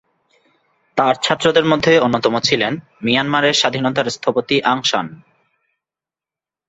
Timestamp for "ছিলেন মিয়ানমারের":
2.39-3.53